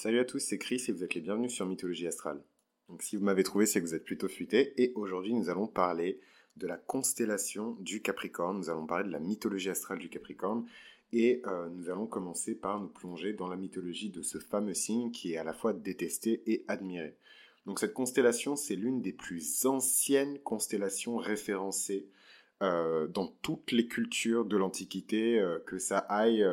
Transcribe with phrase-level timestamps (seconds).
[0.00, 2.40] Salut à tous, c'est Chris et vous êtes les bienvenus sur Mythologie Astrale.
[2.88, 4.80] Donc si vous m'avez trouvé, c'est que vous êtes plutôt futé.
[4.80, 6.20] Et aujourd'hui, nous allons parler
[6.56, 8.58] de la constellation du Capricorne.
[8.58, 10.64] Nous allons parler de la mythologie astrale du Capricorne.
[11.12, 15.10] Et euh, nous allons commencer par nous plonger dans la mythologie de ce fameux signe
[15.10, 17.16] qui est à la fois détesté et admiré.
[17.66, 22.06] Donc cette constellation, c'est l'une des plus anciennes constellations référencées
[22.62, 26.46] euh, dans toutes les cultures de l'Antiquité, euh, que ça aille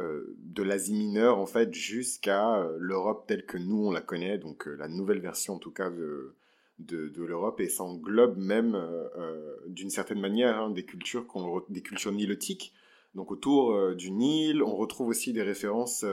[0.00, 4.38] euh, de l'Asie mineure en fait jusqu'à euh, l'Europe telle que nous on la connaît,
[4.38, 6.34] donc euh, la nouvelle version en tout cas de,
[6.80, 8.76] de, l'Europe et ça englobe même
[9.68, 11.26] d'une certaine manière hein, des cultures
[11.68, 12.72] des cultures nilotiques.
[13.14, 16.04] Donc autour du Nil, on retrouve aussi des références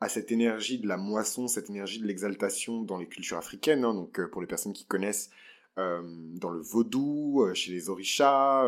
[0.00, 3.84] à cette énergie de la moisson, cette énergie de l'exaltation dans les cultures africaines.
[3.84, 3.92] Hein.
[3.92, 5.28] donc pour les personnes qui connaissent
[5.78, 8.66] dans le vaudou, chez les orishas,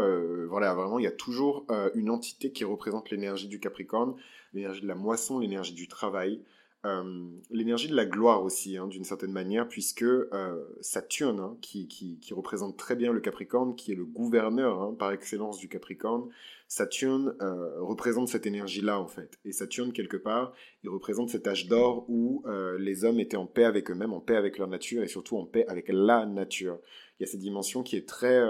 [0.49, 4.15] voilà, vraiment, il y a toujours une entité qui représente l'énergie du Capricorne
[4.53, 6.41] l'énergie de la moisson, l'énergie du travail,
[6.87, 11.87] euh, l'énergie de la gloire aussi, hein, d'une certaine manière, puisque euh, Saturne, hein, qui,
[11.87, 16.31] qui, représente très bien le Capricorne, qui est le gouverneur hein, par excellence du Capricorne,
[16.69, 19.39] Saturne euh, représente cette énergie-là, en fait.
[19.45, 22.45] Et Saturne, quelque part, il représente cet âge d'or où
[22.79, 25.45] les hommes étaient en paix avec eux-mêmes, en paix avec leur nature, et surtout en
[25.45, 26.79] paix avec la nature.
[27.19, 28.41] Il y a cette dimension qui est très...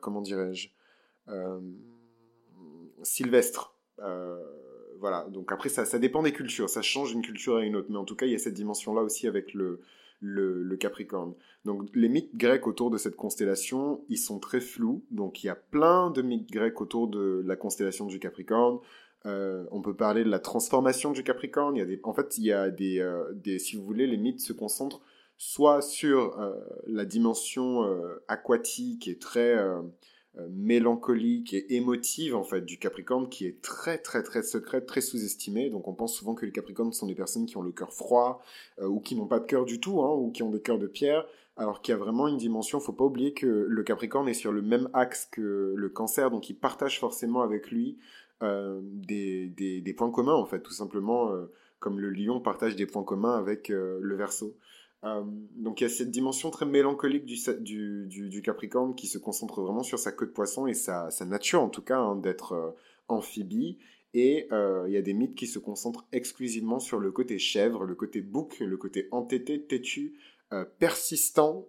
[0.00, 0.70] comment dirais-je
[3.02, 3.76] Sylvestre
[5.00, 7.88] voilà, donc après, ça, ça dépend des cultures, ça change d'une culture à une autre,
[7.90, 9.80] mais en tout cas, il y a cette dimension-là aussi avec le,
[10.80, 11.34] Capricorne.
[11.64, 15.04] Donc les mythes grecs autour de cette constellation, ils sont très flous.
[15.10, 18.78] Donc il y a plein de mythes grecs autour de la constellation du Capricorne.
[19.26, 21.76] Euh, on peut parler de la transformation du Capricorne.
[21.76, 24.16] Il y a des, en fait, il y a des, euh, si vous voulez, les
[24.16, 25.02] mythes se concentrent
[25.36, 26.36] soit sur
[26.88, 27.86] la dimension
[28.26, 29.80] aquatique et très euh,
[30.50, 35.70] mélancolique et émotive en fait du Capricorne qui est très très très secrète, très sous-estimée.
[35.70, 38.42] Donc on pense souvent que les Capricornes sont des personnes qui ont le cœur froid
[38.80, 40.78] euh, ou qui n'ont pas de cœur du tout, hein, ou qui ont des cœurs
[40.78, 42.78] de pierre, alors qu'il y a vraiment une dimension.
[42.78, 46.48] Faut pas oublier que le Capricorne est sur le même axe que le Cancer, donc
[46.50, 47.98] il partage forcément avec lui
[48.42, 51.32] euh, des, des, points communs en fait, tout simplement
[51.80, 54.56] comme le Lion partage des points communs avec le Verseau.
[55.04, 55.22] Euh,
[55.54, 59.98] donc il y a cette dimension très mélancolique du, Capricorne qui se concentre vraiment sur
[59.98, 62.70] sa queue de poisson et sa, sa nature en tout cas hein, d'être euh,
[63.08, 63.78] amphibie.
[64.14, 67.84] Et euh, il y a des mythes qui se concentrent exclusivement sur le côté chèvre,
[67.84, 70.14] le côté bouc, le côté entêté, têtu,
[70.78, 71.66] persistant,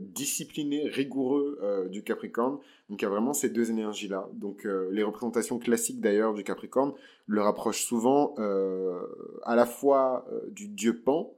[0.00, 2.58] discipliné, rigoureux du Capricorne.
[2.90, 4.28] Donc il y a vraiment ces deux énergies-là.
[4.32, 6.94] Donc les représentations classiques d'ailleurs du Capricorne
[7.28, 8.34] le rapprochent souvent
[9.44, 11.32] à la fois du dieu Pan,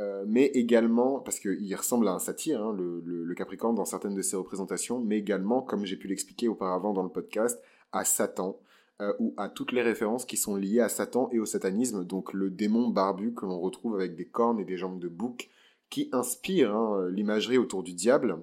[0.00, 4.22] euh, mais également, parce qu'il ressemble à un satyre, hein, le, Capricorne, dans certaines de
[4.22, 7.60] ses représentations, mais également, comme j'ai pu l'expliquer auparavant dans le podcast,
[7.92, 8.58] à Satan,
[9.02, 12.32] euh, ou à toutes les références qui sont liées à Satan et au satanisme, donc
[12.32, 15.50] le démon barbu que l'on retrouve avec des cornes et des jambes de bouc,
[15.90, 18.38] qui inspire hein, l'imagerie autour du diable.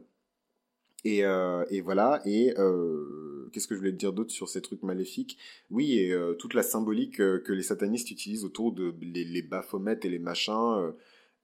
[1.05, 2.53] Et, euh, voilà, et
[3.51, 5.37] qu'est-ce que je voulais te dire d'autre sur ces trucs maléfiques?
[5.71, 9.47] Oui, et toute la symbolique que les satanistes utilisent autour de les, les
[10.03, 10.91] et les machins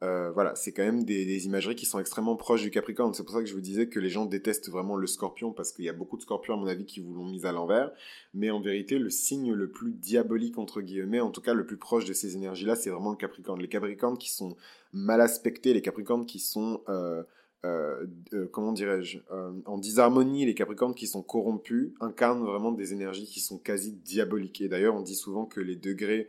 [0.04, 3.14] euh, voilà, c'est quand même des, imageries qui sont extrêmement proches du Capricorne.
[3.14, 5.72] C'est pour ça que je vous disais que les gens détestent vraiment le Scorpion parce
[5.72, 7.92] qu'il y a beaucoup de Scorpions à mon avis qui vous l'ont mis à l'envers.
[8.34, 11.78] Mais en vérité, le signe le plus diabolique entre guillemets, en tout cas le plus
[11.78, 13.62] proche de ces énergies-là, c'est vraiment le Capricorne.
[13.62, 14.58] Les Capricornes qui sont
[14.92, 17.24] mal aspectés, les Capricornes qui sont euh,
[17.64, 18.06] euh,
[18.52, 19.20] comment dirais-je,
[19.66, 24.60] en disharmonie, les Capricornes qui sont corrompus incarnent vraiment des énergies qui sont quasi diaboliques.
[24.60, 26.28] Et d'ailleurs, on dit souvent que les degrés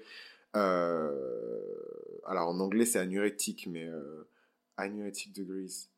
[0.54, 4.28] alors en anglais c'est anurétique, mais euh,
[4.76, 5.88] anuretic degrees.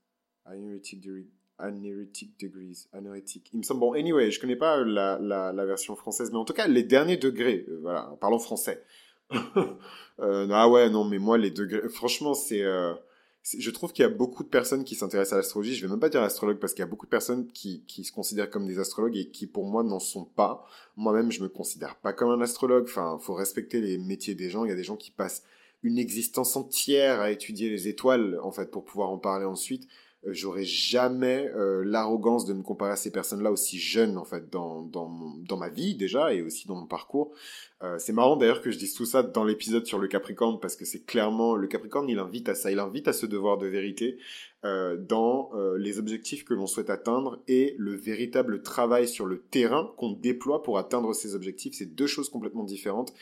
[0.44, 1.28] Anuretic degrees.
[1.58, 2.88] Anuretic degrees.
[3.52, 3.80] Il me semble.
[3.80, 6.82] Bon, anyway, je connais pas la, la, la version française, mais en tout cas, les
[6.82, 7.64] derniers degrés.
[7.68, 8.82] Euh, voilà, parlons français.
[10.20, 11.88] euh, ah ouais, non, mais moi, les degrés.
[11.88, 12.62] Franchement, c'est.
[13.54, 15.74] Je trouve qu'il y a beaucoup de personnes qui s'intéressent à l'astrologie.
[15.74, 18.10] Je vais même pas dire astrologue parce qu'il y a beaucoup de personnes qui, se
[18.10, 20.66] considèrent comme des astrologues et qui pour moi n'en sont pas.
[20.96, 22.86] Moi-même, je me considère pas comme un astrologue.
[22.88, 24.64] Enfin, faut respecter les métiers des gens.
[24.64, 25.44] Il y a des gens qui passent
[25.84, 29.86] une existence entière à étudier les étoiles en fait pour pouvoir en parler ensuite.
[30.26, 34.50] Euh, j'aurais jamais euh, l'arrogance de me comparer à ces personnes-là aussi jeunes en fait
[34.50, 37.32] dans, dans, dans ma vie déjà et aussi dans mon parcours.
[37.82, 40.76] Euh, c'est marrant d'ailleurs que je dise tout ça dans l'épisode sur le Capricorne parce
[40.76, 43.66] que c'est clairement le Capricorne il invite à ça, il invite à ce devoir de
[43.66, 44.16] vérité
[44.64, 49.42] euh, dans euh, les objectifs que l'on souhaite atteindre et le véritable travail sur le
[49.42, 51.74] terrain qu'on déploie pour atteindre ces objectifs.
[51.74, 53.12] C'est deux choses complètement différentes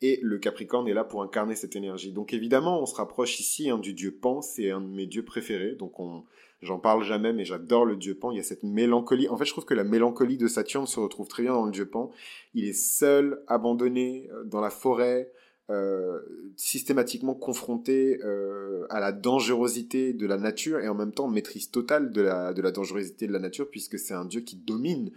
[0.00, 2.12] et le Capricorne est là pour incarner cette énergie.
[2.12, 5.24] Donc évidemment on se rapproche ici hein, du dieu Pan, c'est un de mes dieux
[5.24, 6.22] préférés donc on
[6.64, 8.30] J'en parle jamais, mais j'adore le dieu Pan.
[8.30, 9.28] Il y a cette mélancolie.
[9.28, 11.72] En fait, je trouve que la mélancolie de Saturne se retrouve très bien dans le
[11.72, 12.10] dieu Pan.
[12.54, 15.30] Il est seul, abandonné, euh, dans la forêt,
[15.68, 16.20] euh,
[16.56, 22.12] systématiquement confronté euh, à la dangerosité de la nature et en même temps maîtrise totale
[22.12, 25.10] de la, dangerosité de la nature puisque c'est un dieu qui domine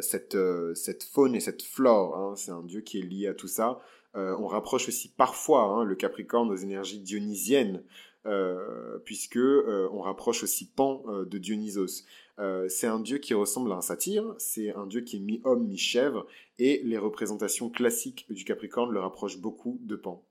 [0.00, 0.36] cette,
[0.74, 2.16] cette faune et cette flore.
[2.16, 2.34] Hein.
[2.36, 3.80] C'est un dieu qui est lié à tout ça.
[4.14, 7.82] on rapproche aussi parfois hein, le Capricorne aux énergies dionysiennes
[9.04, 12.04] puisque on rapproche aussi Pan de Dionysos.
[12.38, 15.66] Euh, c'est un dieu qui ressemble à un satyre, c'est un dieu qui est mi-homme,
[15.66, 16.26] mi-chèvre,
[16.58, 20.24] et les représentations classiques du Capricorne le rapprochent beaucoup de Pan.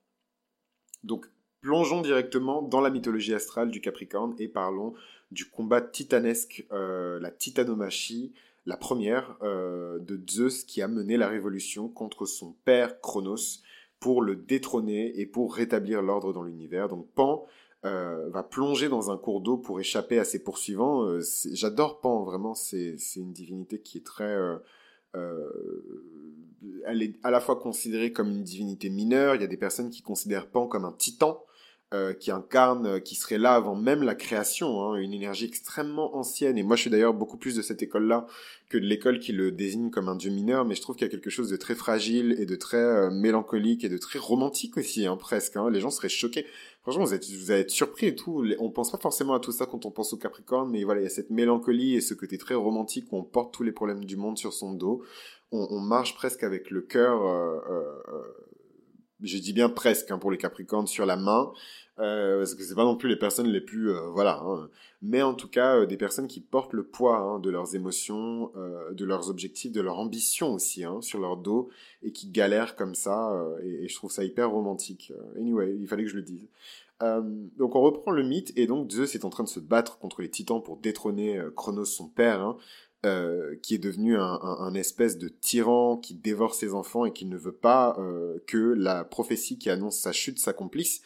[1.04, 1.26] Donc,
[1.62, 4.94] plongeons directement dans la mythologie astrale du Capricorne et parlons
[5.32, 8.34] du combat titanesque, euh, la titanomachie,
[8.66, 13.62] la première euh, de Zeus qui a mené la révolution contre son père Chronos
[14.00, 16.88] pour le détrôner et pour rétablir l'ordre dans l'univers.
[16.88, 17.46] Donc Pan
[17.86, 21.04] euh, va plonger dans un cours d'eau pour échapper à ses poursuivants.
[21.06, 21.22] Euh,
[21.54, 24.36] j'adore Pan, vraiment, c'est une divinité qui est très...
[25.16, 25.50] Euh,
[26.86, 29.90] elle est à la fois considérée comme une divinité mineure, il y a des personnes
[29.90, 31.44] qui considèrent Pan comme un titan,
[31.94, 36.18] euh, qui incarne, euh, qui serait là avant même la création, hein, une énergie extrêmement
[36.18, 36.58] ancienne.
[36.58, 38.28] Et moi, je suis d'ailleurs beaucoup plus de cette école-là
[38.68, 41.10] que de l'école qui le désigne comme un dieu mineur, mais je trouve qu'il y
[41.10, 44.76] a quelque chose de très fragile et de très euh, mélancolique et de très romantique
[44.76, 45.56] aussi, hein, presque.
[45.56, 45.70] Hein.
[45.70, 46.46] Les gens seraient choqués.
[46.82, 48.46] Franchement, vous, êtes, vous allez être surpris et tout.
[48.60, 51.04] On pense pas forcément à tout ça quand on pense au Capricorne, mais voilà, il
[51.06, 54.04] y a cette mélancolie et ce côté très romantique où on porte tous les problèmes
[54.04, 55.04] du monde sur son dos.
[55.54, 57.22] On, on marche presque avec le cœur
[59.22, 61.52] je dis bien presque hein, pour les Capricornes sur la main,
[62.00, 64.70] euh, parce que c'est pas non plus les personnes les plus euh, voilà, hein.
[65.02, 68.52] mais en tout cas euh, des personnes qui portent le poids hein, de leurs émotions,
[68.92, 71.70] de leurs objectifs, de leur ambition aussi sur leur dos
[72.04, 73.34] et qui galèrent comme ça
[73.64, 75.12] et, et, je trouve ça hyper romantique.
[75.38, 76.48] Anyway, il fallait que je le dise.
[77.02, 80.22] donc on reprend le mythe et donc Zeus est en train de se battre contre
[80.22, 82.56] les titans pour détrôner Chronos son père.
[83.06, 87.38] Euh, qui est devenu un, espèce de tyran qui dévore ses enfants et qui ne
[87.38, 91.04] veut pas euh, que la prophétie qui annonce sa chute s'accomplisse.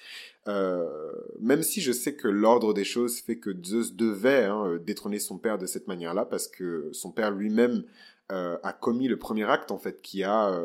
[0.48, 0.88] Euh,
[1.42, 5.38] même si je sais que l'ordre des choses fait que Zeus devait hein, détrôner son
[5.38, 7.84] père de cette manière-là, parce que son père lui-même
[8.30, 10.58] a commis le premier acte, en fait, qui a,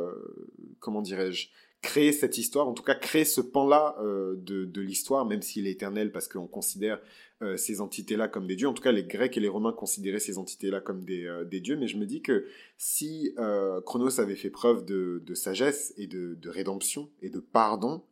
[0.78, 1.48] comment dirais-je,
[1.82, 5.72] créé cette histoire, en tout cas créé ce pan-là de, de l'histoire, même s'il est
[5.72, 7.00] éternel, parce qu'on considère
[7.42, 8.66] euh, ces entités-là comme des dieux.
[8.66, 11.60] En tout cas, les Grecs et les Romains considéraient ces entités-là comme des, euh, des,
[11.60, 11.76] dieux.
[11.76, 12.46] Mais je me dis que
[12.78, 17.38] si euh, Chronos avait fait preuve de, de sagesse et de, de, rédemption et de
[17.38, 18.02] pardon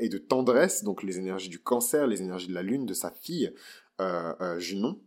[0.00, 3.12] et de tendresse, donc les énergies du cancer, les énergies de la lune, de sa
[3.12, 3.54] fille
[4.58, 4.98] Junon,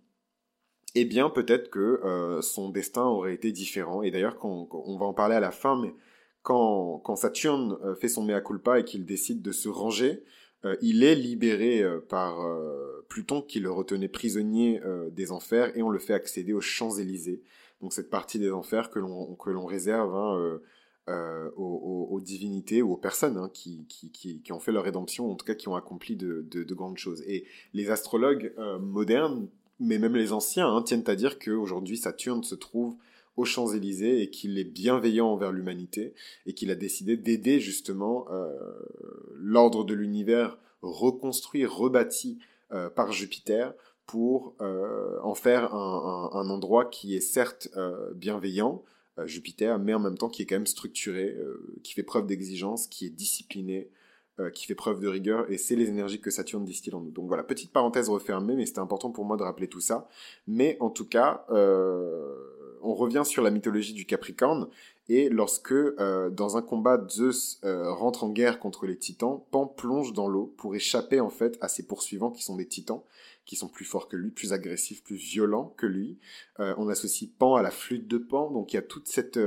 [0.96, 4.02] eh bien peut-être que son destin aurait été différent.
[4.02, 5.94] Et d'ailleurs, on va en parler à la fin, mais
[6.42, 10.24] quand, quand Saturne fait son mea culpa et qu'il décide de se ranger,
[10.66, 15.82] euh, il est libéré euh, par euh, Pluton qui le retenait prisonnier des enfers et
[15.82, 17.42] on le fait accéder aux Champs-Élysées.
[17.82, 20.60] Donc cette partie des enfers que l'on que l'on réserve hein,
[21.56, 25.46] aux, divinités ou aux personnes hein, qui, qui, qui, ont fait leur rédemption, en tout
[25.46, 27.24] cas qui ont accompli de, de, de grandes choses.
[27.26, 29.48] Et les astrologues modernes,
[29.80, 32.96] mais même les anciens, hein, tiennent à dire qu'aujourd'hui Saturne se trouve
[33.40, 36.14] aux Champs-Élysées et qu'il est bienveillant envers l'humanité
[36.46, 38.52] et qu'il a décidé d'aider justement euh,
[39.34, 42.40] l'ordre de l'univers reconstruit, rebâti
[42.74, 43.74] euh, par Jupiter
[44.06, 47.70] pour euh, en faire un, un, endroit qui est certes
[48.16, 48.84] bienveillant,
[49.26, 51.38] Jupiter, mais en même temps qui est quand même structuré,
[51.84, 53.90] qui fait preuve d'exigence, qui est discipliné,
[54.54, 57.12] qui fait preuve de rigueur, et c'est les énergies que Saturne distille en nous.
[57.12, 60.08] Donc voilà, petite parenthèse refermée, mais c'était important pour moi de rappeler tout ça.
[60.48, 61.46] Mais en tout cas,
[62.82, 64.68] on revient sur la mythologie du Capricorne,
[65.10, 69.66] et lorsque, euh, dans un combat, Zeus euh, rentre en guerre contre les titans, Pan
[69.66, 73.02] plonge dans l'eau pour échapper en fait à ses poursuivants qui sont des titans,
[73.46, 76.20] qui sont plus forts que lui, plus agressifs, plus violents que lui.
[76.60, 79.40] Euh, on associe Pan à la flûte de Pan, donc il y a toute cette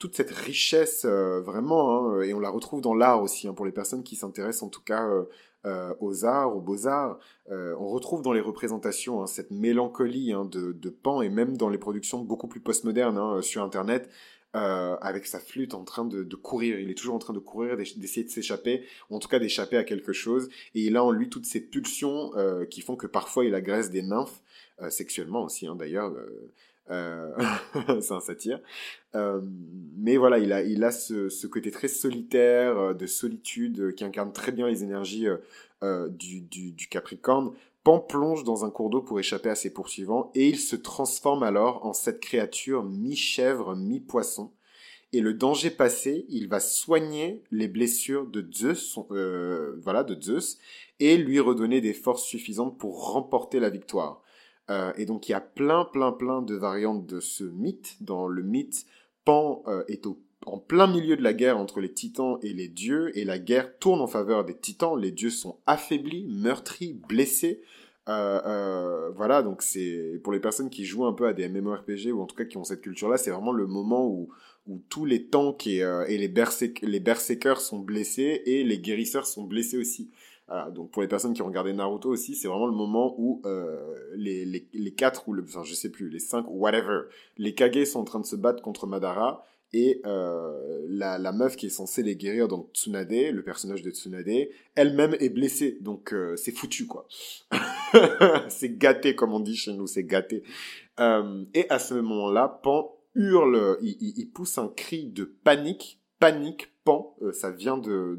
[0.00, 3.72] toute cette richesse vraiment, hein, et on la retrouve dans l'art aussi, hein, pour les
[3.72, 5.08] personnes qui s'intéressent en tout cas
[6.00, 7.18] aux arts, aux beaux-arts.
[7.50, 11.68] Euh, on retrouve dans les représentations hein, cette mélancolie hein, de, Pan et même dans
[11.68, 14.10] les productions beaucoup plus postmodernes hein, sur Internet.
[14.56, 16.78] Euh, avec sa flûte en train de, courir.
[16.78, 19.76] Il est toujours en train de courir, d'essayer de s'échapper, ou en tout cas d'échapper
[19.76, 20.48] à quelque chose.
[20.76, 23.90] Et il a en lui toutes ces pulsions euh, qui font que parfois il agresse
[23.90, 24.42] des nymphes,
[24.80, 26.14] euh, sexuellement aussi d'ailleurs.
[26.90, 27.32] Euh,
[27.88, 28.60] euh, c'est un satire.
[29.14, 29.40] Euh,
[29.96, 34.04] mais voilà, il a, il a ce, ce, côté très solitaire, euh, de solitude, qui
[34.04, 35.26] incarne très bien les énergies
[36.10, 37.52] du, du, du, Capricorne.
[37.82, 41.42] Pan plonge dans un cours d'eau pour échapper à ses poursuivants et il se transforme
[41.42, 44.50] alors en cette créature mi-chèvre, mi-poisson.
[45.12, 48.98] Et le danger passé, il va soigner les blessures de Zeus,
[49.82, 50.58] voilà, de Zeus,
[50.98, 54.23] et lui redonner des forces suffisantes pour remporter la victoire.
[54.70, 57.96] Euh, et donc il y a plein, plein, plein de variantes de ce mythe.
[58.00, 58.86] Dans le mythe,
[59.24, 60.06] Pan euh, est
[60.46, 63.78] en plein milieu de la guerre entre les titans et les dieux, et la guerre
[63.78, 64.98] tourne en faveur des titans.
[64.98, 67.62] Les dieux sont affaiblis, meurtris, blessés.
[68.08, 72.20] Euh, voilà, donc c'est pour les personnes qui jouent un peu à des MMORPG ou
[72.20, 74.28] en tout cas qui ont cette culture-là, c'est vraiment le moment où,
[74.88, 76.32] tous les tanks et, les,
[76.82, 80.10] les berserkers sont blessés et les guérisseurs sont blessés aussi.
[80.46, 83.40] Voilà, donc pour les personnes qui ont regardé Naruto aussi, c'est vraiment le moment où
[83.46, 87.02] euh, les, les, les quatre ou le, enfin je sais plus, les cinq ou whatever,
[87.38, 91.56] les Kage sont en train de se battre contre Madara et euh, la, la, meuf
[91.56, 95.78] qui est censée les guérir, donc Tsunade, le personnage de Tsunade, elle-même est blessée.
[95.80, 97.08] Donc euh, c'est foutu, quoi.
[98.48, 100.44] c'est gâté, comme on dit chez nous, c'est gâté.
[101.00, 106.00] Euh, et à ce moment-là, Pan hurle, il, il, il, pousse un cri de panique.
[106.20, 108.18] Panique, Pan, euh, ça vient de,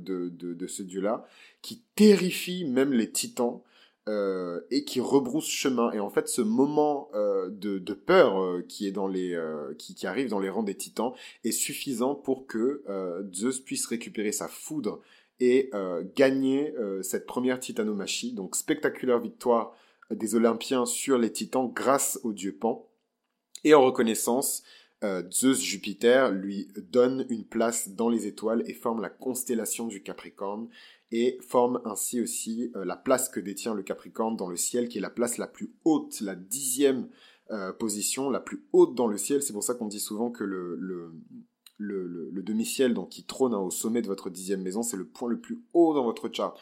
[0.67, 1.25] ce dieu-là,
[1.62, 3.62] qui terrifie même les titans.
[4.07, 5.91] Euh, et qui rebrousse chemin.
[5.91, 8.93] Et en fait, ce moment euh, de, peur qui
[10.05, 12.84] arrive dans les rangs des titans est suffisant pour que
[13.34, 15.01] Zeus puisse récupérer sa foudre
[15.39, 15.72] et
[16.15, 18.34] gagner cette première titanomachie.
[18.34, 19.75] Donc spectaculaire victoire
[20.12, 22.88] des Olympiens sur les titans grâce au dieu Pan.
[23.63, 24.62] Et en reconnaissance,
[25.31, 30.69] Zeus Jupiter lui donne une place dans les étoiles et forme la constellation du Capricorne
[31.12, 34.97] et forme ainsi aussi euh, la place que détient le Capricorne dans le ciel, qui
[34.97, 37.07] est la place la plus haute, la dixième
[37.51, 39.41] euh, position, la plus haute dans le ciel.
[39.41, 41.13] C'est pour ça qu'on dit souvent que le,
[41.79, 45.39] demi-ciel, donc qui trône hein, au sommet de votre dixième maison, c'est le point le
[45.39, 46.57] plus haut dans votre chart.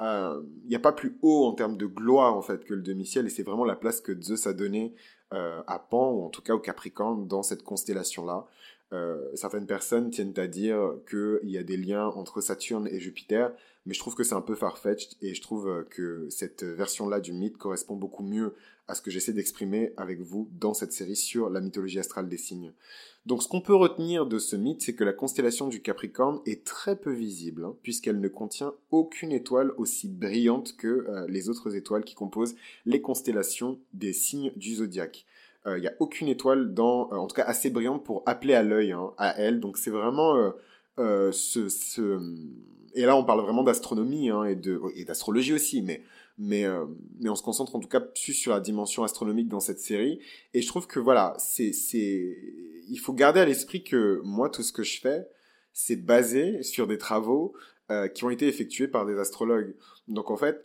[0.00, 2.82] Il euh, n'y a pas plus haut en termes de gloire en fait que le
[2.82, 4.94] demi-ciel, et c'est vraiment la place que Zeus a donnée
[5.32, 8.46] euh, à Pan, ou en tout cas au Capricorne, dans cette constellation-là.
[8.92, 13.52] Euh, certaines personnes tiennent à dire qu'il y a des liens entre Saturne et Jupiter,
[13.86, 17.20] mais je trouve que c'est un peu farfetched et je trouve euh, que cette version-là
[17.20, 18.54] du mythe correspond beaucoup mieux
[18.90, 22.36] à ce que j'essaie d'exprimer avec vous dans cette série sur la mythologie astrale des
[22.36, 22.72] signes.
[23.26, 26.64] Donc ce qu'on peut retenir de ce mythe, c'est que la constellation du Capricorne est
[26.64, 31.76] très peu visible, hein, puisqu'elle ne contient aucune étoile aussi brillante que euh, les autres
[31.76, 32.56] étoiles qui composent
[32.86, 35.26] les constellations des signes du zodiaque.
[35.66, 38.54] Il euh, n'y a aucune étoile dans, euh, en tout cas assez brillante pour appeler
[38.54, 39.60] à l'œil hein, à elle.
[39.60, 40.52] Donc c'est vraiment
[40.98, 42.18] euh, ce,
[42.94, 46.02] et là on parle vraiment d'astronomie hein, et d'astrologie aussi, mais
[46.40, 46.64] mais
[47.20, 50.20] mais on se concentre en tout cas plus sur la dimension astronomique dans cette série.
[50.54, 52.36] Et je trouve que voilà, c'est c'est
[52.88, 55.28] il faut garder à l'esprit que moi tout ce que je fais,
[55.72, 57.54] c'est basé sur des travaux
[58.14, 59.74] qui ont été effectués par des astrologues.
[60.08, 60.64] Donc en fait,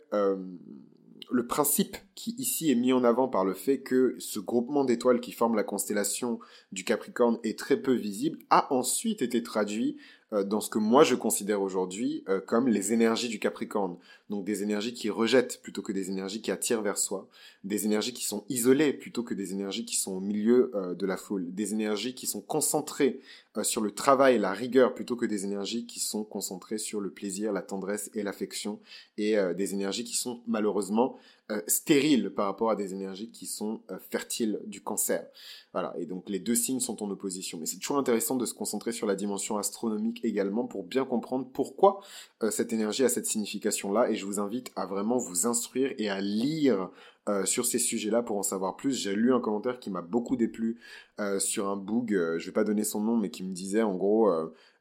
[1.30, 5.20] le principe qui ici est mis en avant par le fait que ce groupement d'étoiles
[5.20, 6.38] qui forme la constellation
[6.72, 10.00] du Capricorne est très peu visible, a ensuite été traduit euh,
[10.32, 13.96] dans ce que moi je considère aujourd'hui euh, comme les énergies du Capricorne.
[14.28, 17.28] Donc des énergies qui rejettent plutôt que des énergies qui attirent vers soi,
[17.62, 21.06] des énergies qui sont isolées plutôt que des énergies qui sont au milieu euh, de
[21.06, 23.20] la foule, des énergies qui sont concentrées
[23.62, 27.10] sur le travail et la rigueur plutôt que des énergies qui sont concentrées sur le
[27.10, 28.80] plaisir, la tendresse et l'affection,
[29.16, 31.18] et des énergies qui sont malheureusement
[31.52, 35.24] euh, stériles par rapport à des énergies qui sont euh, fertiles du cancer.
[35.72, 37.56] Voilà, et donc les deux signes sont en opposition.
[37.60, 41.46] Mais c'est toujours intéressant de se concentrer sur la dimension astronomique également pour bien comprendre
[41.52, 42.00] pourquoi
[42.42, 44.10] euh, cette énergie a cette signification-là.
[44.10, 46.90] Et je vous invite à vraiment vous instruire et à lire
[47.28, 48.92] euh, sur ces sujets-là pour en savoir plus.
[49.02, 50.78] J'ai lu un commentaire qui m'a beaucoup déplu
[51.18, 53.82] euh, sur un book, euh, je vais pas donner son nom, mais qui me disait
[53.82, 54.30] en gros,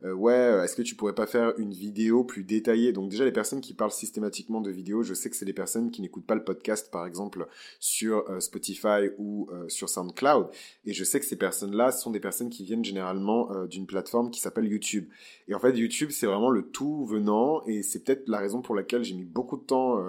[0.04, 2.92] euh, ouais, est-ce que tu pourrais pas faire une vidéo plus détaillée?
[2.92, 5.92] Donc déjà les personnes qui parlent systématiquement de vidéos, je sais que c'est des personnes
[5.92, 7.48] qui n'écoutent pas le podcast, par exemple
[7.80, 10.50] sur Spotify ou sur SoundCloud,
[10.86, 14.40] et je sais que ces personnes-là sont des personnes qui viennent généralement d'une plateforme qui
[14.40, 15.08] s'appelle YouTube.
[15.48, 18.76] Et en fait, YouTube, c'est vraiment le tout venant, et c'est peut-être la raison pour
[18.76, 20.04] laquelle j'ai mis beaucoup de temps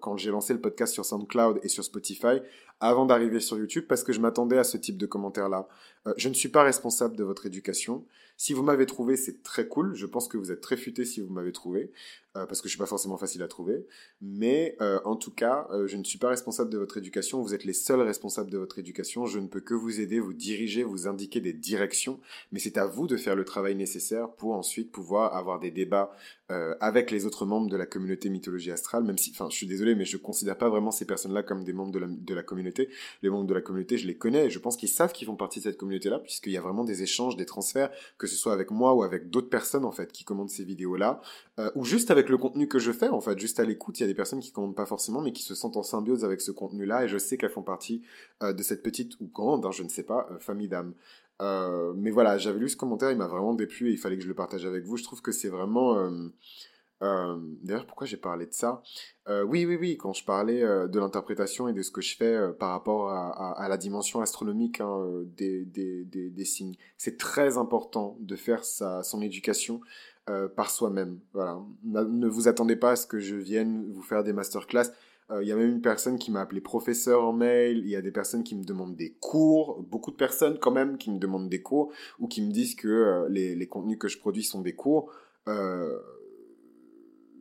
[0.00, 2.40] quand j'ai lancé le podcast sur SoundCloud et sur Spotify
[2.80, 5.68] avant d'arriver sur YouTube parce que je m'attendais à ce type de commentaires-là.
[6.06, 8.04] Euh, je ne suis pas responsable de votre éducation.
[8.36, 9.94] Si vous m'avez trouvé, c'est très cool.
[9.94, 11.92] Je pense que vous êtes très futé si vous m'avez trouvé.
[12.36, 13.86] Euh, parce que je suis pas forcément facile à trouver.
[14.20, 17.40] Mais euh, en tout cas, je ne suis pas responsable de votre éducation.
[17.40, 19.24] Vous êtes les seuls responsables de votre éducation.
[19.24, 22.18] Je ne peux que vous aider, vous diriger, vous indiquer des directions.
[22.50, 26.10] Mais c'est à vous de faire le travail nécessaire pour ensuite pouvoir avoir des débats
[26.48, 29.04] avec les autres membres de la communauté mythologie astrale.
[29.04, 31.72] Même si, enfin, je suis désolé, mais je considère pas vraiment ces personnes-là comme des
[31.72, 32.63] membres de la communauté.
[33.22, 34.46] Les membres de la communauté, je les connais.
[34.46, 36.84] Et je pense qu'ils savent qu'ils font partie de cette communauté-là, puisqu'il y a vraiment
[36.84, 40.12] des échanges, des transferts, que ce soit avec moi ou avec d'autres personnes en fait
[40.12, 41.20] qui commandent ces vidéos-là,
[41.74, 44.04] ou juste avec le contenu que je fais, en fait, juste à l'écoute, il y
[44.04, 46.50] a des personnes qui commandent pas forcément, mais qui se sentent en symbiose avec ce
[46.50, 48.02] contenu-là, et je sais qu'elles font partie
[48.42, 50.94] euh, de cette petite ou grande, hein, je ne sais pas, euh, famille d'âmes.
[51.42, 54.22] Euh, mais voilà, j'avais lu ce commentaire, il m'a vraiment déplu et il fallait que
[54.22, 54.96] je le partage avec vous.
[54.96, 55.96] Je trouve que c'est vraiment
[57.00, 58.82] D'ailleurs, pourquoi j'ai parlé de ça?
[59.28, 62.70] Oui, oui, oui, quand je parlais de l'interprétation et de ce que je fais par
[62.70, 65.04] rapport à, la dimension astronomique hein,
[65.36, 69.80] des, des, des, signes, c'est très important de faire sa, son éducation
[70.56, 71.18] par soi-même.
[71.32, 71.60] Voilà.
[71.84, 74.90] Ne vous attendez pas à ce que je vienne vous faire des masterclass.
[75.40, 77.78] Il y a même une personne qui m'a appelé professeur en mail.
[77.78, 79.82] Il y a des personnes qui me demandent des cours.
[79.82, 83.26] Beaucoup de personnes quand même qui me demandent des cours ou qui me disent que
[83.28, 85.10] les, les, contenus que je produis sont des cours.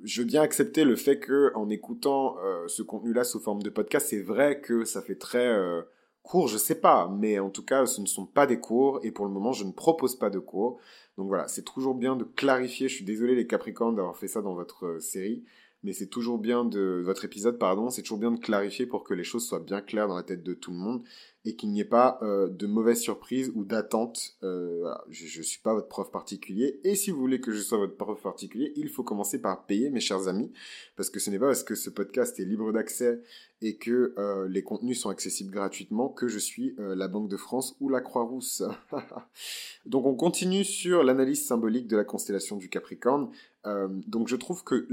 [0.04, 3.70] Je veux bien accepter le fait que en écoutant euh, ce contenu-là sous forme de
[3.70, 5.82] podcast, c'est vrai que ça fait très euh,
[6.24, 9.12] court, je sais pas, mais en tout cas, ce ne sont pas des cours et
[9.12, 10.80] pour le moment, je ne propose pas de cours.
[11.18, 12.90] Donc voilà, c'est toujours bien de clarifier.
[12.90, 15.44] Je suis désolé les Capricornes d'avoir fait ça dans votre euh, série,
[15.84, 19.14] mais c'est toujours bien de votre épisode, pardon, c'est toujours bien de clarifier pour que
[19.14, 21.04] les choses soient bien claires dans la tête de tout le monde
[21.46, 24.36] et qu'il n'y ait pas euh, de mauvaises surprises ou d'attentes.
[24.44, 26.80] Euh, Je ne suis pas votre prof particulier.
[26.84, 29.90] Et si vous voulez que je sois votre prof particulier, il faut commencer par payer,
[29.90, 30.52] mes chers amis.
[30.96, 33.22] Parce que ce n'est pas parce que ce podcast est libre d'accès
[33.62, 37.76] et que euh, les contenus sont accessibles gratuitement que je suis la Banque de France
[37.82, 38.64] ou la Croix-Rousse.
[39.86, 43.30] donc on continue sur l'analyse symbolique de la constellation du Capricorne.
[43.66, 44.86] Donc je trouve que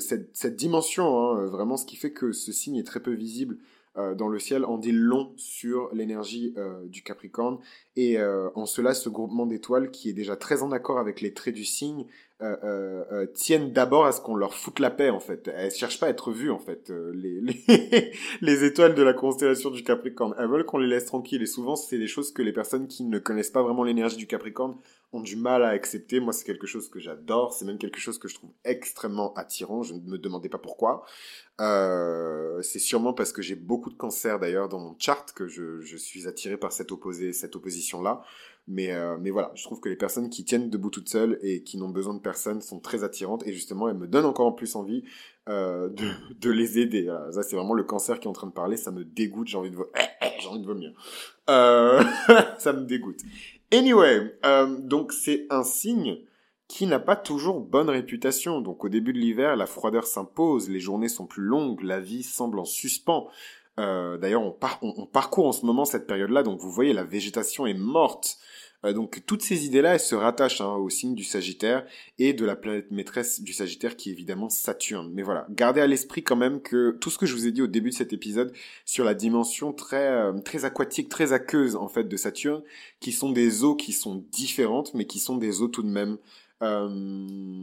[0.00, 3.56] cette, dimension, hein, vraiment ce qui fait que ce signe est très peu visible,
[3.96, 7.58] euh, dans le ciel en dit long sur l'énergie euh, du Capricorne.
[7.96, 11.34] Et euh, en cela, ce groupement d'étoiles, qui est déjà très en accord avec les
[11.34, 12.06] traits du signe,
[13.34, 15.50] tiennent d'abord à ce qu'on leur foute la paix, en fait.
[15.54, 19.70] Elles cherchent pas à être vues, en fait, les, les, les, étoiles de la constellation
[19.70, 20.34] du Capricorne.
[20.38, 21.42] Elles veulent qu'on les laisse tranquilles.
[21.42, 24.26] Et souvent, c'est des choses que les personnes qui ne connaissent pas vraiment l'énergie du
[24.26, 24.76] Capricorne
[25.12, 26.20] ont du mal à accepter.
[26.20, 27.52] Moi, c'est quelque chose que j'adore.
[27.52, 29.82] C'est même quelque chose que je trouve extrêmement attirant.
[29.82, 31.04] Je ne me demandais pas pourquoi.
[31.60, 35.96] Euh, c'est sûrement parce que j'ai beaucoup de cancers d'ailleurs dans mon chart que je,
[35.96, 38.22] suis attiré par cette, opposé, cette opposition-là.
[38.68, 41.64] Mais, euh, mais voilà, je trouve que les personnes qui tiennent debout toutes seules et
[41.64, 44.76] qui n'ont besoin de personne sont très attirantes et justement elles me donnent encore plus
[44.76, 45.02] envie
[45.48, 46.04] euh, de,
[46.40, 47.12] de, les aider.
[47.32, 49.56] ça c'est vraiment le cancer qui est en train de parler, ça me dégoûte, j'ai
[49.56, 49.76] envie de,
[50.38, 50.92] j'ai envie de vomir.
[51.48, 52.02] Euh,
[52.58, 53.20] ça me dégoûte.
[53.72, 56.18] Anyway, euh, donc c'est un signe
[56.66, 58.60] qui n'a pas toujours bonne réputation.
[58.60, 62.22] Donc au début de l'hiver, la froideur s'impose, les journées sont plus longues, la vie
[62.22, 63.28] semble en suspens.
[63.78, 67.66] Euh, D'ailleurs, on, on, parcourt en ce moment cette période-là, donc vous voyez, la végétation
[67.66, 68.38] est morte.
[68.84, 71.86] Euh, donc toutes ces idées-là, elles se rattachent hein, au signe du Sagittaire
[72.18, 75.10] et de la planète maîtresse du Sagittaire qui est évidemment Saturne.
[75.14, 77.62] Mais voilà, gardez à l'esprit quand même que tout ce que je vous ai dit
[77.62, 78.52] au début de cet épisode
[78.84, 82.62] sur la dimension très euh, très aquatique, très aqueuse en fait de Saturne,
[83.00, 86.18] qui sont des eaux qui sont différentes, mais qui sont des eaux tout de même.
[86.62, 86.88] Euh,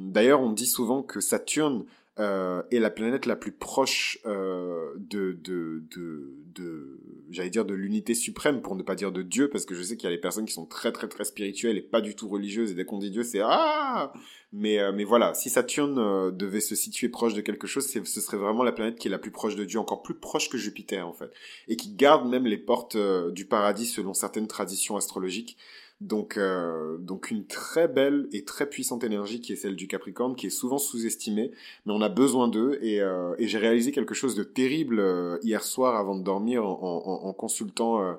[0.08, 1.86] d'ailleurs, on dit souvent que Saturne
[2.20, 7.00] euh, est la planète la plus proche euh, de, de, de, de
[7.30, 9.98] j'allais dire de l'unité suprême, pour ne pas dire de Dieu, parce que je sais
[9.98, 12.28] qu'il y a des personnes qui sont très très très spirituelles et pas du tout
[12.28, 14.14] religieuses, et dès qu'on dit Dieu, c'est ah
[14.54, 18.64] mais, mais voilà, si Saturne devait se situer proche de quelque chose, ce serait vraiment
[18.64, 21.14] la planète qui est la plus proche de Dieu, encore plus proche que Jupiter en
[21.14, 21.32] fait,
[21.68, 22.98] et qui garde même les portes
[23.32, 25.58] du paradis selon certaines traditions astrologiques.
[26.00, 30.36] Donc, euh, donc une très belle et très puissante énergie qui est celle du Capricorne,
[30.36, 31.52] qui est souvent sous-estimée,
[31.86, 32.78] mais on a besoin d'eux.
[32.82, 37.34] Et, euh, j'ai réalisé quelque chose de terrible euh, hier soir avant de dormir en
[37.34, 38.14] consultant euh,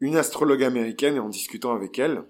[0.00, 2.24] une astrologue américaine et en discutant avec elle.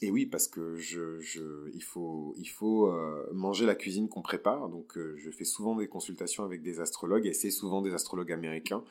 [0.00, 4.22] Et oui, parce que je, je, il faut, il faut euh, manger la cuisine qu'on
[4.22, 4.68] prépare.
[4.68, 8.32] Donc, euh, je fais souvent des consultations avec des astrologues, et c'est souvent des astrologues
[8.32, 8.84] américains.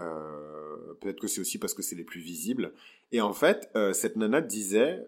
[0.00, 2.72] Euh, Peut-être que c'est aussi parce que c'est les plus visibles.
[3.10, 5.04] Et en fait, euh, cette nana disait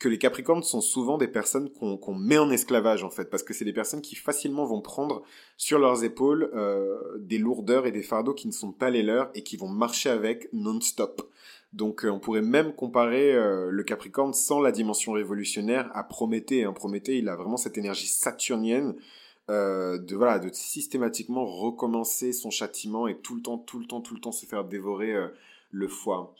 [0.00, 3.54] que les Capricornes sont souvent des personnes qu'on met en esclavage, en fait, parce que
[3.54, 5.22] c'est des personnes qui facilement vont prendre
[5.56, 6.50] sur leurs épaules
[7.20, 10.10] des lourdeurs et des fardeaux qui ne sont pas les leurs et qui vont marcher
[10.10, 11.30] avec non-stop.
[11.74, 16.62] Donc euh, on pourrait même comparer euh, le Capricorne sans la dimension révolutionnaire à Prométhée.
[16.62, 16.72] Hein.
[16.72, 18.94] Prométhée, il a vraiment cette énergie saturnienne
[19.50, 24.00] euh, de voilà de systématiquement recommencer son châtiment et tout le temps, tout le temps,
[24.00, 25.14] tout le temps se faire dévorer
[25.70, 26.32] le foie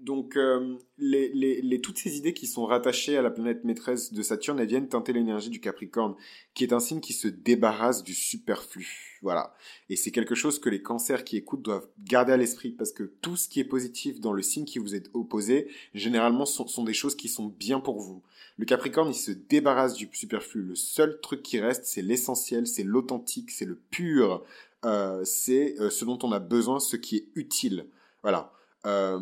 [0.00, 4.22] donc, euh, les, les, toutes ces idées qui sont rattachées à la planète maîtresse de
[4.22, 6.14] Saturne, elles viennent teinter l'énergie du Capricorne,
[6.54, 9.18] qui est un signe qui se débarrasse du superflu.
[9.22, 9.54] Voilà.
[9.88, 13.04] Et c'est quelque chose que les cancers qui écoutent doivent garder à l'esprit, parce que
[13.20, 16.84] tout ce qui est positif dans le signe qui vous est opposé, généralement, sont, sont
[16.84, 18.22] des choses qui sont bien pour vous.
[18.58, 20.62] Le Capricorne, il se débarrasse du superflu.
[20.62, 24.44] Le seul truc qui reste, c'est l'essentiel, c'est l'authentique, c'est le pur,
[24.84, 27.86] euh, c'est euh, ce dont on a besoin, ce qui est utile.
[28.22, 28.52] Voilà.
[28.86, 29.18] Euh,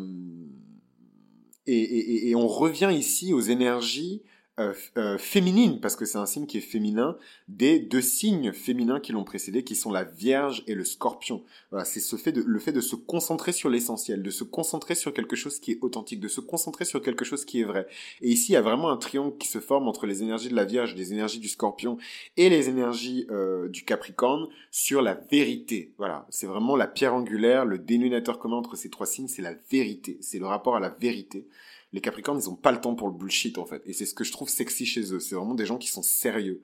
[1.67, 4.21] et, on revient ici aux énergies
[4.57, 7.17] euh, euh, féminine, parce que c'est un signe qui est féminin,
[7.49, 11.43] des deux signes féminins qui l'ont précédé, qui sont la Vierge et le Scorpion.
[11.71, 14.95] Voilà, c'est ce fait de, le fait de se concentrer sur l'essentiel, de se concentrer
[14.95, 17.85] sur quelque chose qui est authentique, de se concentrer sur quelque chose qui est vrai.
[18.21, 20.55] Et ici, il y a vraiment un triangle qui se forme entre les énergies de
[20.55, 21.97] la Vierge, les énergies du Scorpion
[22.37, 25.91] et les énergies euh, du Capricorne sur la vérité.
[25.97, 29.55] Voilà, c'est vraiment la pierre angulaire, le dénominateur commun entre ces trois signes, c'est la
[29.69, 31.45] vérité, c'est le rapport à la vérité
[31.93, 33.81] les Capricornes, ils ont pas le temps pour le bullshit en fait.
[33.85, 35.19] Et c'est ce que je trouve sexy chez eux.
[35.19, 36.61] C'est vraiment des gens qui sont sérieux.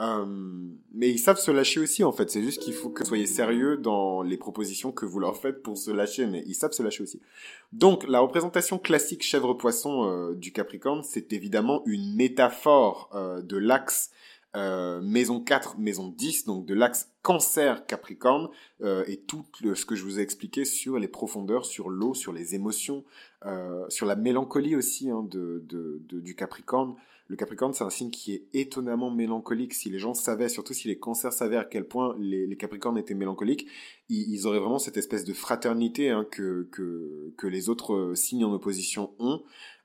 [0.00, 0.26] Euh,
[0.92, 2.28] mais ils savent se lâcher aussi en fait.
[2.28, 5.62] C'est juste qu'il faut que vous soyez sérieux dans les propositions que vous leur faites
[5.62, 6.26] pour se lâcher.
[6.26, 7.20] Mais ils savent se lâcher aussi.
[7.72, 14.10] Donc la représentation classique chèvre-poisson euh, du Capricorne, c'est évidemment une métaphore euh, de l'axe
[14.56, 18.48] euh, maison 4, maison 10, donc de l'axe cancer Capricorne,
[18.82, 22.32] euh, et tout ce que je vous ai expliqué sur les profondeurs, sur l'eau, sur
[22.32, 23.04] les émotions,
[23.46, 26.94] euh, sur la mélancolie aussi hein, de, de, du Capricorne.
[27.26, 29.72] Le Capricorne, c'est un signe qui est étonnamment mélancolique.
[29.72, 32.98] Si les gens savaient, surtout si les cancers savaient à quel point les, les Capricornes
[32.98, 33.66] étaient mélancoliques,
[34.10, 38.44] ils, ils, auraient vraiment cette espèce de fraternité hein, que, que, que les autres signes
[38.44, 39.42] en opposition ont.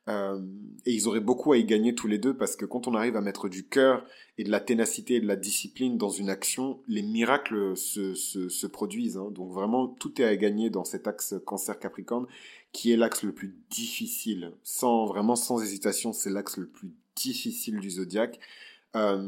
[0.09, 0.41] Euh,
[0.85, 3.15] et ils auraient beaucoup à y gagner tous les deux parce que quand on arrive
[3.15, 4.05] à mettre du cœur
[4.37, 8.49] et de la ténacité et de la discipline dans une action, les miracles se, se,
[8.49, 9.17] se produisent.
[9.17, 9.29] Hein.
[9.31, 12.27] Donc vraiment, tout est à gagner dans cet axe cancer-capricorne
[12.71, 14.53] qui est l'axe le plus difficile.
[14.63, 18.39] Sans, vraiment sans hésitation, c'est l'axe le plus difficile du zodiaque.
[18.95, 19.21] Euh,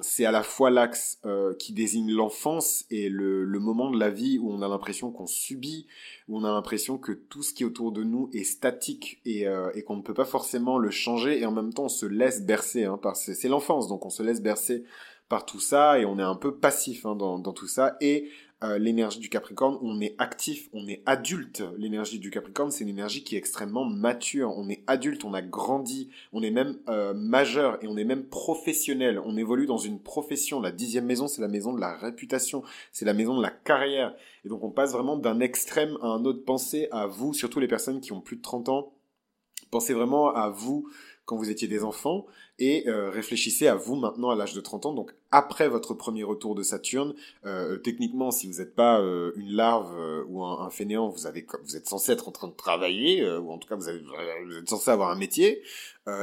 [0.00, 4.10] c'est à la fois l'axe euh, qui désigne l'enfance et le, le, moment de la
[4.10, 5.86] vie où on a l'impression qu'on subit,
[6.26, 9.46] où on a l'impression que tout ce qui est autour de nous est statique et,
[9.46, 12.06] euh, et qu'on ne peut pas forcément le changer et en même temps on se
[12.06, 14.82] laisse bercer hein, par c'est l'enfance donc on se laisse bercer
[15.28, 18.28] par tout ça et on est un peu passif hein, dans, dans tout ça et
[18.64, 21.62] euh, l'énergie du Capricorne, on est actif, on est adulte.
[21.76, 24.52] L'énergie du Capricorne, c'est une énergie qui est extrêmement mature.
[24.56, 28.24] On est adulte, on a grandi, on est même euh, majeur et on est même
[28.24, 29.20] professionnel.
[29.24, 30.60] On évolue dans une profession.
[30.60, 34.16] La dixième maison, c'est la maison de la réputation, c'est la maison de la carrière.
[34.44, 36.44] Et donc on passe vraiment d'un extrême à un autre.
[36.44, 38.92] Pensez à vous, surtout les personnes qui ont plus de 30 ans.
[39.70, 40.88] Pensez vraiment à vous
[41.28, 42.24] quand vous étiez des enfants
[42.58, 46.24] et euh, réfléchissez à vous maintenant à l'âge de 30 ans, donc après votre premier
[46.24, 47.14] retour de Saturne.
[47.44, 49.94] Euh, techniquement, si vous n'êtes pas euh, une larve
[50.26, 53.58] ou un, fainéant, vous, avez, vous êtes censé être en train de travailler, ou en
[53.58, 55.62] tout cas vous, avez, vous êtes censé avoir un métier,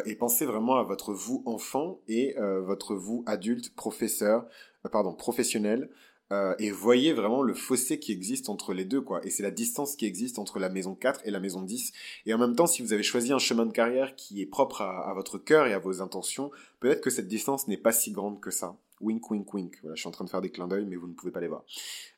[0.05, 4.47] et pensez vraiment à votre vous enfant et votre vous adulte, professeur,
[4.91, 5.89] pardon, professionnel,
[6.31, 9.23] euh, et voyez vraiment le fossé qui existe entre les deux, quoi.
[9.25, 11.91] Et c'est la distance qui existe entre la maison 4 et la maison 10.
[12.25, 14.81] Et en même temps, si vous avez choisi un chemin de carrière qui est propre
[14.81, 18.39] à, votre cœur et à vos intentions, peut-être que cette distance n'est pas si grande
[18.39, 18.75] que ça.
[19.01, 19.77] Wink, wink, wink.
[19.81, 21.41] Voilà, je suis en train de faire des clins d'œil, mais vous ne pouvez pas
[21.41, 21.63] les voir.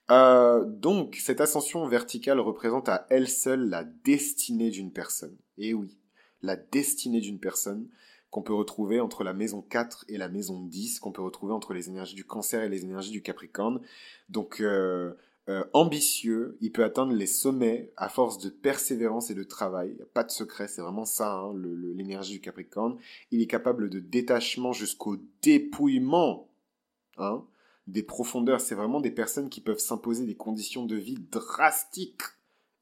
[0.10, 5.36] Euh, donc, cette ascension verticale représente à elle seule la destinée d'une personne.
[5.58, 5.98] Et oui,
[6.42, 7.90] la destinée d'une personne
[8.38, 11.74] qu'on peut retrouver entre la maison 4 et la maison 10, qu'on peut retrouver entre
[11.74, 13.82] les énergies du cancer et les énergies du capricorne.
[14.30, 15.16] Donc euh,
[15.50, 19.96] euh, ambitieux, il peut atteindre les sommets à force de persévérance et de travail.
[19.96, 21.56] Il a pas de secret, c'est vraiment ça, hein,
[21.96, 23.00] l'énergie du capricorne.
[23.32, 26.48] Il est capable de détachement jusqu'au dépouillement
[27.18, 27.44] hein,
[27.88, 28.62] des profondeurs.
[28.62, 32.22] C'est vraiment des personnes qui peuvent s'imposer des conditions de vie drastiques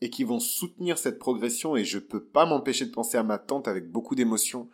[0.01, 1.77] et qui vont soutenir cette progression.
[1.77, 4.69] Et je peux pas m'empêcher de penser à ma tante avec beaucoup d'émotion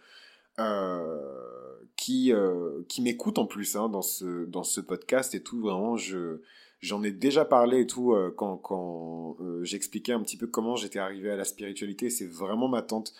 [2.02, 5.62] qui euh, qui m'écoute en plus hein, dans ce dans ce podcast et tout.
[5.62, 6.42] Vraiment je
[6.80, 10.98] j'en ai déjà parlé et tout euh, quand quand j'expliquais un petit peu comment j'étais
[10.98, 12.10] arrivé à la spiritualité.
[12.10, 13.14] C'est vraiment ma tante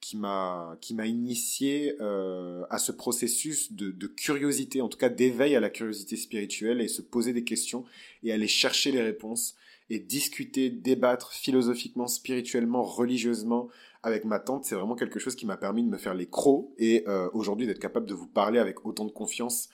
[0.00, 5.54] qui m'a qui m'a initié à ce processus de, de curiosité en tout cas d'éveil
[5.54, 7.84] à la curiosité spirituelle et se poser des questions
[8.24, 9.54] et aller chercher les réponses
[9.90, 13.68] et discuter débattre philosophiquement spirituellement religieusement
[14.04, 16.68] avec ma tante, c'est vraiment quelque chose qui m'a permis de me faire les crocs
[16.78, 19.68] et euh, aujourd'hui d'être capable de vous parler avec autant de confiance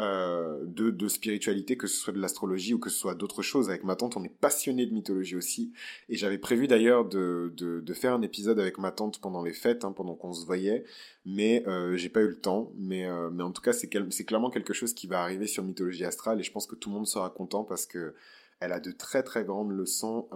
[0.00, 3.68] euh, de, spiritualité, que ce soit de l'astrologie ou que ce soit d'autres choses.
[3.68, 5.72] Avec ma tante, on est passionné de mythologie aussi.
[6.08, 9.92] Et j'avais prévu d'ailleurs de, faire un épisode avec ma tante pendant les fêtes, hein,
[9.92, 10.84] pendant qu'on se voyait,
[11.24, 12.72] mais euh, j'ai pas eu le temps.
[12.76, 16.40] Mais, euh, en tout cas, c'est clairement quelque chose qui va arriver sur mythologie astrale
[16.40, 18.14] et je pense que tout le monde sera content parce que
[18.58, 20.26] elle a de très très grandes leçons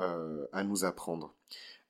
[0.52, 1.34] à nous apprendre.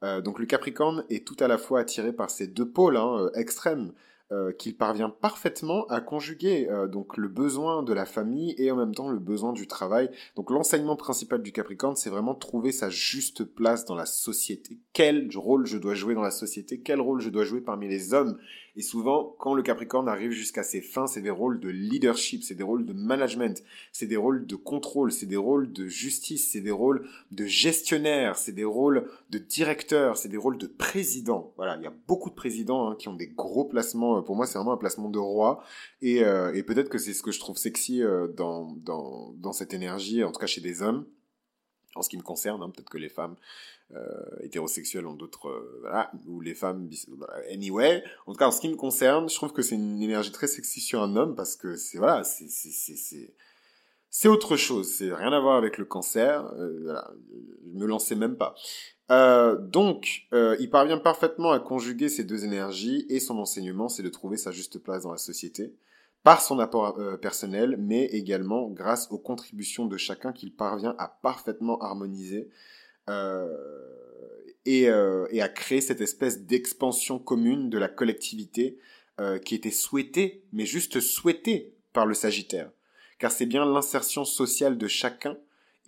[0.04, 3.18] Euh, donc le Capricorne est tout à la fois attiré par ces deux pôles hein,
[3.18, 3.92] euh, extrêmes
[4.30, 8.94] euh, qu'il parvient parfaitement à conjuguer, donc le besoin de la famille et en même
[8.94, 10.10] temps le besoin du travail.
[10.36, 14.78] Donc l'enseignement principal du Capricorne, c'est vraiment trouver sa juste place dans la société.
[14.92, 16.80] Quel rôle je dois jouer dans la société?
[16.80, 18.38] Quel rôle je dois jouer parmi les hommes?
[18.78, 22.54] Et souvent, quand le Capricorne arrive jusqu'à ses fins, c'est des rôles de leadership, c'est
[22.54, 26.60] des rôles de management, c'est des rôles de contrôle, c'est des rôles de justice, c'est
[26.60, 31.52] des rôles de gestionnaire, c'est des rôles de directeur, c'est des rôles de président.
[31.56, 34.17] Voilà, il y a beaucoup de présidents hein, qui ont des gros placements.
[34.22, 35.62] Pour moi, c'est vraiment un placement de roi.
[36.02, 40.32] Et, euh, peut-être que c'est ce que je trouve sexy euh, dans, cette énergie, en
[40.32, 41.06] tout cas chez des hommes
[41.98, 43.36] en ce qui me concerne, hein, peut-être que les femmes
[43.94, 44.04] euh,
[44.42, 46.88] hétérosexuelles ont d'autres, euh, voilà, ou les femmes,
[47.50, 48.04] anyway.
[48.26, 50.46] En tout cas, en ce qui me concerne, je trouve que c'est une énergie très
[50.46, 52.22] sexy sur un homme parce que c'est voilà,
[54.28, 54.92] autre chose.
[54.92, 56.44] C'est rien à voir avec le cancer.
[56.54, 57.10] Euh, voilà,
[57.66, 58.54] je me lançais même pas.
[59.10, 64.02] Euh, donc, euh, il parvient parfaitement à conjuguer ces deux énergies et son enseignement, c'est
[64.02, 65.74] de trouver sa juste place dans la société
[66.24, 71.08] par son apport euh, personnel, mais également grâce aux contributions de chacun qu'il parvient à
[71.22, 72.50] parfaitement harmoniser
[73.08, 73.48] euh,
[74.66, 78.78] et, et, à créer cette espèce d'expansion commune de la collectivité
[79.46, 82.70] qui était souhaitée, mais juste souhaitée par le Sagittaire.
[83.18, 85.38] Car c'est bien l'insertion sociale de chacun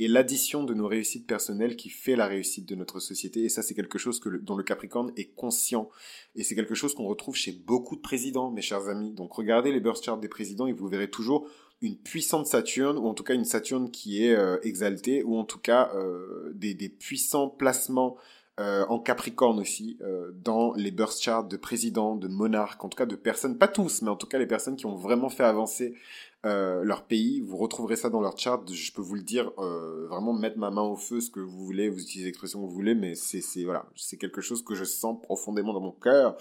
[0.00, 3.44] et l'addition de nos réussites personnelles qui fait la réussite de notre société.
[3.44, 5.90] Et ça, c'est quelque chose que dont le Capricorne est conscient.
[6.34, 9.12] Et c'est quelque chose qu'on retrouve chez beaucoup de présidents, mes chers amis.
[9.12, 11.46] Donc regardez les birth charts des présidents et vous verrez toujours
[11.82, 15.44] une puissante Saturne, ou en tout cas une Saturne qui est euh, exaltée, ou en
[15.44, 18.16] tout cas euh, des, puissants placements
[18.58, 19.98] euh, en Capricorne aussi,
[20.42, 24.00] dans les birth charts de présidents, de monarques, en tout cas de personnes, pas tous,
[24.00, 25.94] mais en tout cas les personnes qui ont vraiment fait avancer
[26.46, 27.40] euh, leur pays.
[27.40, 28.62] Vous retrouverez ça dans leur chart.
[28.72, 31.64] Je peux vous le dire, euh, vraiment mettre ma main au feu, ce que vous
[31.64, 34.84] voulez, vous utilisez l'expression que vous voulez, mais c'est voilà, c'est quelque chose que je
[34.84, 36.36] sens profondément dans mon cœur.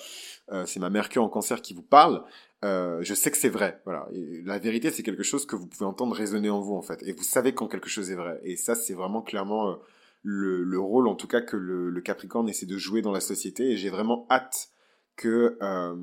[0.52, 2.24] Euh, c'est ma Mercure en Cancer qui vous parle.
[2.66, 4.08] Euh, je sais que c'est vrai, voilà.
[4.44, 7.14] La vérité, c'est quelque chose que vous pouvez entendre résonner en vous en fait, et
[7.14, 8.40] vous savez quand quelque chose est vrai.
[8.44, 9.76] Et ça, c'est vraiment clairement euh,
[10.24, 13.22] le, le, rôle, en tout cas, que le, le, Capricorne essaie de jouer dans la
[13.22, 13.72] société.
[13.72, 14.70] Et j'ai vraiment hâte
[15.20, 15.96] que euh,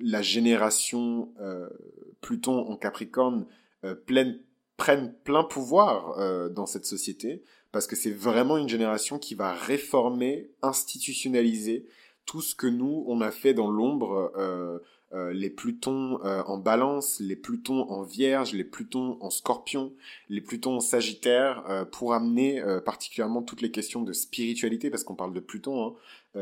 [0.00, 1.68] la génération euh,
[2.22, 3.44] Pluton en Capricorne
[3.84, 7.42] euh, prenne plein pouvoir dans cette société,
[7.72, 11.86] parce que c'est vraiment une génération qui va réformer, institutionnaliser
[12.24, 14.32] tout ce que nous, on a fait dans l'ombre.
[15.32, 19.94] Les Plutons en balance, les Plutons en vierge, les Plutons en scorpion,
[20.28, 25.32] les Plutons en sagittaire, pour amener particulièrement toutes les questions de spiritualité, parce qu'on parle
[25.32, 25.94] de Pluton, hein,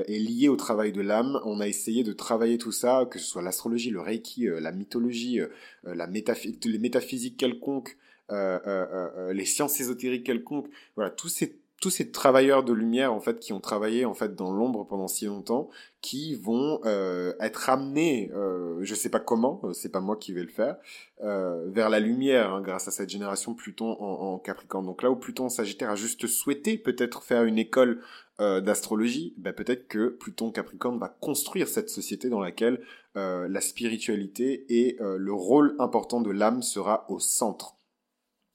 [0.07, 1.41] est lié au travail de l'âme.
[1.45, 5.41] On a essayé de travailler tout ça, que ce soit l'astrologie, le reiki, la mythologie,
[5.85, 7.97] la les métaphysiques quelconques,
[8.31, 13.53] les sciences ésotériques quelconques, voilà, tous ces tous ces travailleurs de lumière en fait qui
[13.53, 15.69] ont travaillé en fait dans l'ombre pendant si longtemps
[16.01, 20.33] qui vont euh, être amenés euh, je sais pas comment euh, c'est pas moi qui
[20.33, 20.77] vais le faire
[21.23, 24.87] euh, vers la lumière hein, grâce à cette génération Pluton en, Capricorne.
[24.87, 28.01] Donc là où Pluton Sagittaire a juste souhaité peut-être faire une école
[28.39, 32.81] d'astrologie ben peut-être que Pluton Capricorne va construire cette société dans laquelle
[33.15, 37.77] la spiritualité et le rôle important de l'âme sera au centre.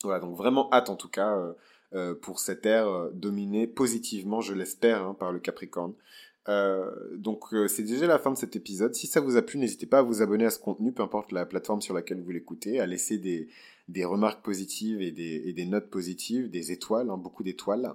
[0.04, 1.34] Voilà donc vraiment hâte en tout cas
[1.94, 5.94] euh, pour cette ère euh, dominée positivement, je l'espère, hein, par le Capricorne.
[6.48, 8.96] Euh, donc c'est déjà la fin de cet épisode.
[8.96, 11.32] Si ça vous a plu, n'hésitez pas à vous abonner à ce contenu, peu importe
[11.32, 13.50] la plateforme sur laquelle vous l'écoutez, à laisser des,
[13.88, 17.94] des remarques positives et des, des notes positives, des étoiles, hein, beaucoup d'étoiles,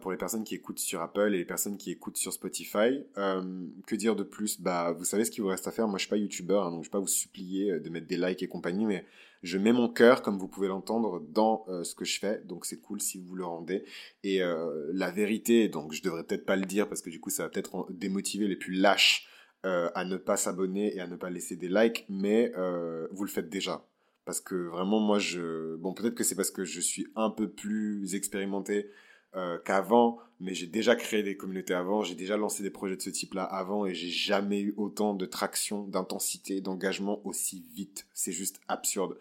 [0.00, 3.02] pour les personnes qui écoutent sur Apple et les personnes qui écoutent sur Spotify.
[3.14, 4.60] Que dire de plus?
[4.60, 5.88] Bah, vous savez ce qu'il vous reste à faire.
[5.88, 8.18] Moi, je suis pas youtubeur, hein, donc je vais pas vous supplier de mettre des
[8.18, 9.04] likes et compagnie, mais
[9.42, 12.64] je mets mon cœur, comme vous pouvez l'entendre, dans euh, ce que je fais, donc
[12.66, 13.84] c'est cool si vous le rendez.
[14.24, 17.30] Et euh, la vérité, donc je devrais peut-être pas le dire parce que du coup
[17.30, 19.28] ça va peut-être démotiver les plus lâches
[19.66, 22.52] euh, à ne pas s'abonner et à ne pas laisser des likes, mais
[23.10, 23.84] vous le faites déjà.
[24.24, 25.76] Parce que vraiment moi je...
[25.76, 28.90] Bon peut-être que c'est parce que je suis un peu plus expérimenté
[29.36, 33.02] euh, qu'avant, mais j'ai déjà créé des communautés avant, j'ai déjà lancé des projets de
[33.02, 38.06] ce type-là avant et j'ai jamais eu autant de traction, d'intensité, d'engagement aussi vite.
[38.14, 39.18] C'est juste absurde.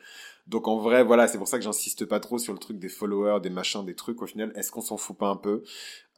[0.47, 2.87] Donc en vrai, voilà, c'est pour ça que j'insiste pas trop sur le truc des
[2.87, 4.21] followers, des machins, des trucs.
[4.21, 5.63] Au final, est-ce qu'on s'en fout pas un peu?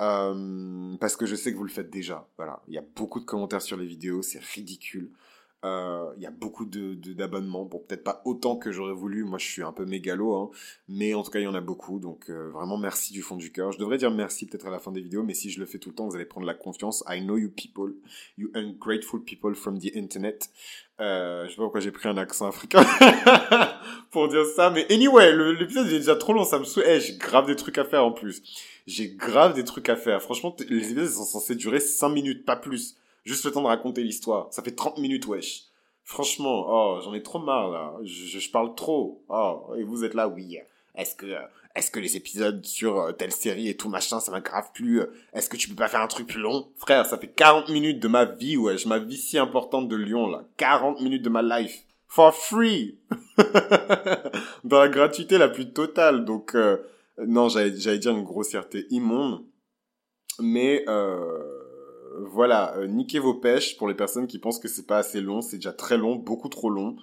[0.02, 2.28] Euh, Parce que je sais que vous le faites déjà.
[2.38, 5.10] Voilà, il y a beaucoup de commentaires sur les vidéos, c'est ridicule.
[5.66, 9.38] Euh, il y a beaucoup de d'abonnements, bon peut-être pas autant que j'aurais voulu, moi
[9.38, 10.50] je suis un peu mégalo, hein,
[10.88, 13.36] mais en tout cas il y en a beaucoup, donc euh, vraiment merci du fond
[13.36, 13.74] du cœur.
[13.74, 15.78] Je devrais dire merci peut-être à la fin des vidéos, mais si je le fais
[15.78, 17.04] tout le temps, vous allez prendre la confiance.
[17.10, 17.92] I know you people,
[18.38, 20.50] you ungrateful people from the internet.
[21.02, 22.86] Euh, je sais pas pourquoi j'ai pris un accent africain
[24.12, 26.84] pour dire ça, mais anyway, l'épisode est déjà trop long, ça me saoule.
[26.88, 28.42] Eh, j'ai grave des trucs à faire en plus.
[28.88, 30.22] J'ai grave des trucs à faire.
[30.22, 32.99] Franchement, les épisodes sont censés durer 5 minutes, pas plus.
[33.26, 34.48] Juste le temps de raconter l'histoire.
[34.52, 35.66] Ça fait 30 minutes, wesh.
[36.04, 37.94] Franchement, oh, j'en ai trop marre, là.
[38.04, 39.24] Je, parle trop.
[39.30, 40.58] Oh, et vous êtes là, oui.
[40.96, 41.28] est-ce que
[41.76, 45.02] est-ce que les épisodes sur euh, telle série et tout machin, ça m'a grave plu?
[45.34, 46.72] Est-ce que tu peux pas faire un truc plus long?
[46.76, 50.28] Frère, ça fait 40 minutes de ma vie, wesh, ma vie si importante de Lyon,
[50.28, 50.44] là.
[50.58, 51.86] 40 minutes de ma life.
[52.08, 52.98] For free
[54.64, 56.26] Dans la gratuité la plus totale.
[56.26, 56.78] Donc, euh,
[57.28, 59.46] non, j'allais dire une grossièreté immonde.
[60.40, 61.59] Mais, euh,
[62.28, 65.42] voilà, euh, niquez vos pêches pour les personnes qui pensent que c'est pas assez long.
[65.42, 66.98] C'est déjà très long, beaucoup trop long.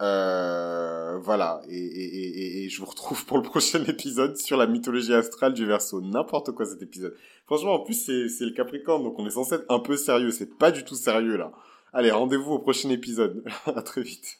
[0.00, 5.54] Euh, voilà, et, et, je vous retrouve pour le prochain épisode sur la mythologie astrale
[5.54, 6.00] du verso.
[6.00, 7.16] N'importe quoi cet épisode.
[7.46, 10.30] Franchement, en plus, c'est le Capricorne, donc on est censé être un peu sérieux.
[10.30, 11.52] C'est pas du tout sérieux là.
[11.92, 13.42] Allez, rendez-vous au prochain épisode.
[13.66, 14.38] à très vite.